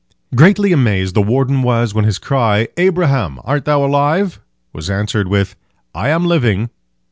[0.33, 4.39] Greatly amazed the warden was when his cry, "Abraham, art thou alive?"
[4.73, 5.55] was answered with
[5.93, 6.71] "I am living."